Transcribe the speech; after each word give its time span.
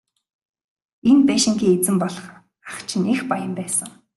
Энэ 1.09 1.23
байшингийн 1.27 1.75
эзэн 1.77 1.97
болох 2.03 2.25
ах 2.69 2.77
чинь 2.87 3.09
их 3.13 3.21
баян 3.29 3.53
байсан. 3.59 3.89